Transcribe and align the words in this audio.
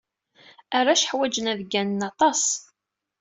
Arrac 0.77 1.03
ḥwajen 1.11 1.49
ad 1.51 1.59
gganen 1.71 2.01
aṭas. 2.09 2.43